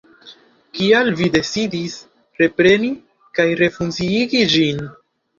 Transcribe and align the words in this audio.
Kial 0.77 1.09
vi 1.17 1.27
decidis 1.35 1.97
repreni 2.41 2.89
kaj 3.41 3.45
refunkciigi 3.59 4.41
ĝin? 4.55 4.81